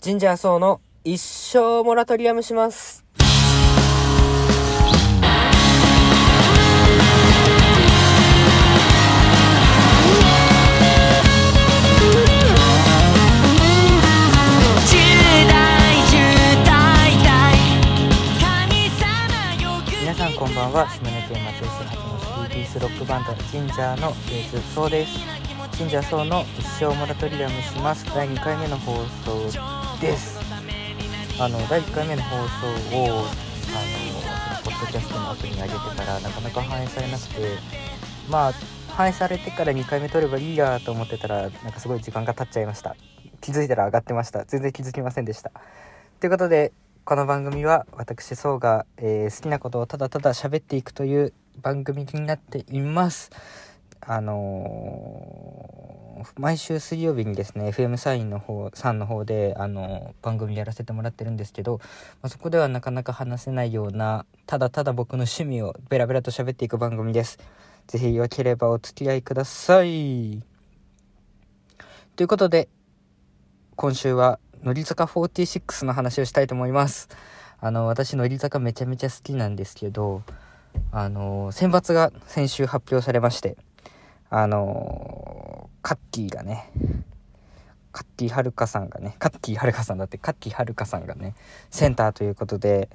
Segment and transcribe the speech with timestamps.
[0.00, 3.04] ジンジャーソーの一生モラトリアムします。
[20.00, 20.88] 皆さんこんばんは。
[20.90, 25.18] 島根県松江市発のスリーピースロックバンドジンジャーのベースソーです。
[25.76, 28.04] ジンジャーソーの一生モラトリアムします。
[28.14, 28.94] 第2回目の放
[29.24, 30.38] 送です。
[31.40, 37.34] あの、第1回目の放送を、あの、ポッドキャストのアプリに上げてからなかなか反映されなくて、
[38.30, 38.52] まあ、
[38.90, 42.96] 反映されてから2回目撮ればいいやと思ってたら、なんかすごい時間が経っちゃいました。
[43.40, 44.44] 気づいたら上がってました。
[44.44, 45.50] 全然気づきませんでした。
[46.20, 46.72] ということで、
[47.04, 53.30] この番組は私、そうが、えー好きなことをただただ喋っていくという番組になっています。
[54.00, 55.77] あのー
[56.36, 61.78] 毎週水曜日にですね FM サインの方さんの方で、あの番組やらせてもらってるんですけど、
[62.22, 67.38] まあ、そこではなかなか話せないようなただただ僕の趣味をベラベラと喋っていく番組です。
[67.86, 70.42] ぜひよければお付き合いください。
[72.16, 72.68] ということで
[73.76, 77.08] 今週は乃木坂46の話をしたいと思います。
[77.60, 80.22] あの私乃木坂めちゃめちゃ好きなんですけど
[80.92, 83.56] あの選抜が先週発表されまして
[84.30, 85.17] あの
[85.88, 86.70] カッキーがね
[87.92, 91.34] カッキーはるかさんがねカッキーはるかさんだってカッキーはるかさんがね
[91.70, 92.90] センターということで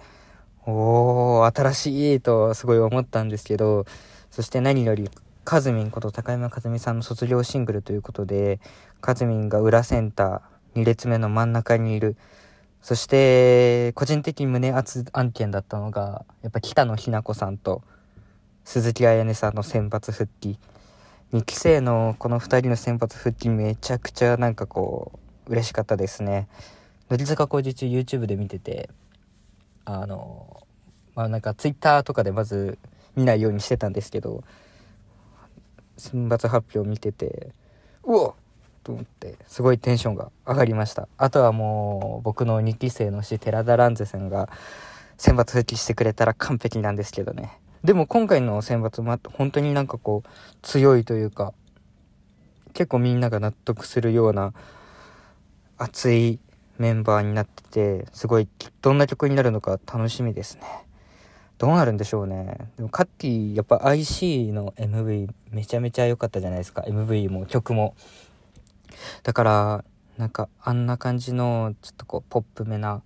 [0.67, 3.87] おー新しいとすごい思ったんですけど
[4.29, 5.09] そして何より
[5.43, 8.59] カズミンこと高山和美さんの卒業シングルということで
[9.01, 12.15] カズミンが裏センター2列目の真ん中にいる。
[12.83, 17.81] そして個人的に胸熱案件だったのがやっぱ北野日向子さんと
[18.65, 20.59] 鈴木彩音さんの選抜復帰。
[21.33, 25.13] 2期生のこの2人の選抜復帰めちゃくちゃなんかこ
[25.47, 26.47] う嬉しかったですね。
[27.09, 28.91] 乃木坂工事中 YouTube で見てて
[29.83, 30.61] あの
[31.15, 32.77] まあなんか Twitter とかでまず
[33.15, 34.43] 見ないようにしてたんですけど
[35.97, 37.49] 選抜発表見てて
[38.03, 38.33] うわっ！
[38.83, 41.07] と思ってすごいテンションが上がりました。
[41.17, 44.49] あとはもう僕の2期生の師寺田蘭ゼさんが
[45.17, 47.57] 選抜復帰してくれたら完璧なんですけどね。
[47.83, 50.29] でも今回の選抜も本当になんかこう
[50.61, 51.53] 強いというか
[52.73, 54.53] 結構みんなが納得するような
[55.77, 56.39] 熱い
[56.77, 58.47] メンバーになっててすごい
[58.81, 60.63] どんな曲になるのか楽しみですね。
[61.57, 62.57] どうなるんでしょうね。
[62.77, 66.81] でもカッキーやっぱ IC の MV めちゃめちゃ良かったじゃないですか。
[66.87, 67.95] MV も曲も。
[69.23, 69.83] だから
[70.17, 73.01] なんかあんな感じのちょっとこうポップめな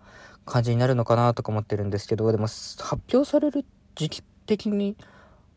[0.46, 2.80] 感じになるのかなとか思ってるんですけどでも発
[3.14, 4.96] 表される時期的に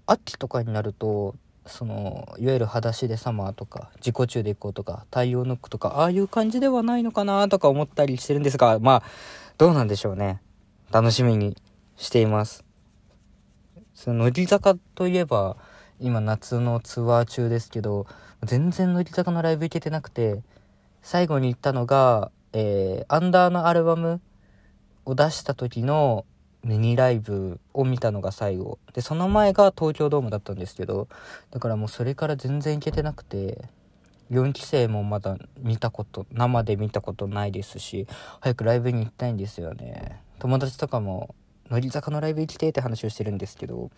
[0.07, 1.35] 秋とかになると
[1.67, 9.03] そのいわゆる裸足でサマーとか自己中でいこうとか太陽ノックとかああいう感じではないのかなとか思ったりしてるんですがまあ
[9.57, 10.41] どうなんでしょうね。
[10.91, 11.57] 楽しみに
[11.97, 12.65] しています。
[13.95, 15.57] その乃木坂といえば
[16.01, 18.07] 今夏のツアー中ですけど
[18.43, 20.43] 全然乃木坂のライブ行けてなくて
[21.03, 24.21] 最後に行ったのが、えーアンダーのアルバム
[25.05, 26.25] を出した時の
[26.65, 28.79] ミニライブを見たのが最後。
[28.93, 31.09] でその前が東京ドームだったんですけど
[31.51, 33.65] だからもうそれから全然行けてなくて
[34.31, 38.07] 4期生もまだ見たこと生で見たことないですし
[38.41, 40.23] 早くライブに行きたいんですよね。
[40.39, 41.35] 友達とかも
[41.69, 43.91] 乃木坂のライブ行きてって話をしてるんですけど、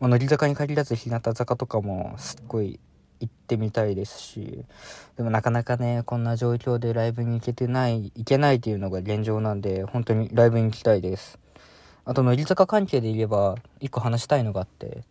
[0.00, 2.78] まあ乃木坂に限らず日向坂とかもすっごい
[3.20, 4.64] 行ってみたいですし
[5.16, 11.38] でもなかなかねこんな状況でライブに行けてない行けないっていうのが現状なんで本当にライブに行きたいです。
[12.08, 15.02] あと乃木坂関係で言えば一個話したいのがあって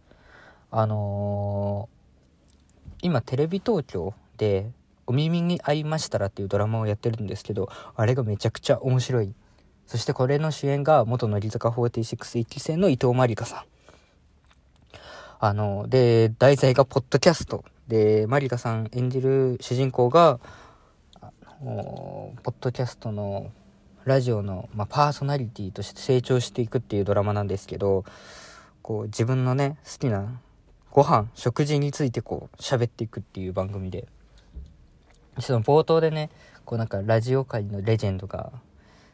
[0.72, 1.97] あのー
[3.03, 4.72] 今テレビ東京で
[5.06, 9.31] 「お耳に合いましたら」っていうドラマをやってるんですけどあれがめちゃくちゃ面白い。
[9.85, 13.64] そしてこれの主演が元乃木坂461期生の伊藤まりかさん。
[15.40, 20.40] あので題材がポッドキャストでまりかさん演じる主人公が
[21.22, 21.31] あ
[21.64, 23.52] のポッドキャストの
[24.07, 28.05] ラジオの、まあ、パーソナリティとして成長していくっていうドラマなんですけど
[28.81, 30.39] こう自分のね好きな
[30.91, 34.07] ご飯食事についてこう喋っていくっていう番組で
[35.39, 36.29] その冒頭でね
[36.63, 38.53] こうなんかラジオ界のレジェンドが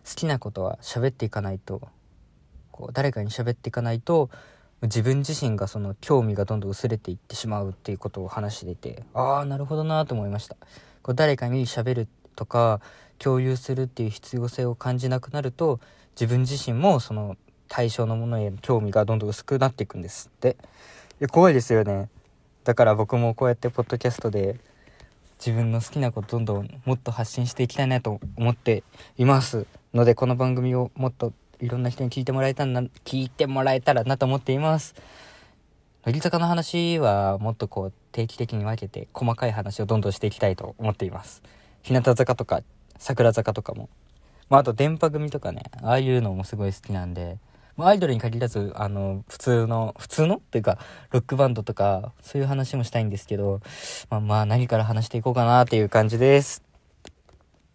[0.07, 1.81] 好きなことは喋っていかないと
[2.71, 4.29] こう誰かに喋っていかないと
[4.83, 10.55] 自分自身がその興味がどんどん薄れていってしまうっていうことを話しててああなるほどなと思いました。
[11.01, 12.79] こう誰かに喋るとか
[13.23, 15.79] 共有するっていう必要性を感じなくなると
[16.19, 17.37] 自分自身もその
[17.69, 20.57] 対象のものへの興味がどんどん薄くなっていくんですって。
[21.21, 22.09] いや怖いですよね。
[22.65, 24.59] だから僕もこうやってポッドキャストで
[25.39, 28.83] 自分の好きなことどんどんもっと発信していきたいなと思って
[29.17, 34.95] いますのでこの番組をもっといろんな人に聞いてもらえたな聞いてもらえたらなと思っています。
[36.05, 41.41] 乃木坂の話はもっとこう定期的に分けて細かい話をどんどんしていきたいと思っています。
[41.83, 42.61] 日向坂とか
[42.97, 43.89] 桜坂とかも、
[44.49, 47.37] まあ、あと電波組とかねああいうのもすごい好きなんで
[47.75, 50.35] まあアイドルに限らず、あの、普通の、普通の？
[50.35, 50.77] っていうか、
[51.09, 53.61] ロックバンドとか、そういう話もしたいんですけど、
[54.11, 56.61] まあまあ何から話していこうかなっていう感じです。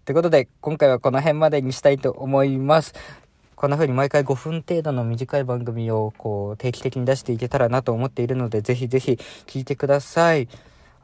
[0.05, 2.95] ということで、今回はこの辺までにしたいと思います。
[3.57, 10.49] こんな風に毎回5分程度の短い番組をこう定期的に出していけたらなと思っているので、ぜひぜひ聞いてください。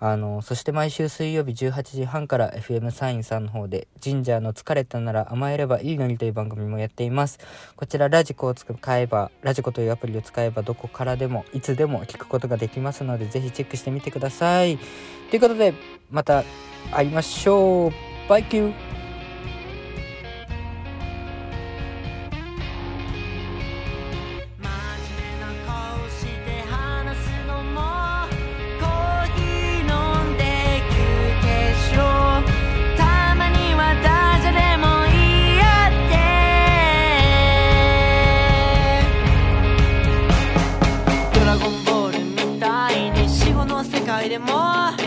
[0.00, 7.38] あの、そして毎週水曜日18時半から FM サインさんの方で、ジンジャーの疲れたなら甘えればいいのにという番組もやっています。
[7.76, 14.78] こちらラジコを使えば、ラジコというアプリを使えばどこからでも、いつでも聞くことができますので、ぜひチェックしてみてください。
[15.30, 15.74] ということで、
[16.10, 16.44] また
[16.90, 17.92] 会いましょう。
[18.28, 18.83] バイキュー
[44.24, 45.03] waiting more.